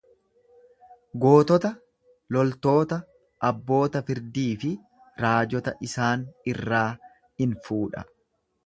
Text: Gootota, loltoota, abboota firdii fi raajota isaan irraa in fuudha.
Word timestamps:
Gootota, 1.25 1.71
loltoota, 2.37 2.99
abboota 3.51 4.03
firdii 4.09 4.49
fi 4.65 4.75
raajota 5.27 5.77
isaan 5.91 6.27
irraa 6.55 6.87
in 7.47 7.57
fuudha. 7.69 8.09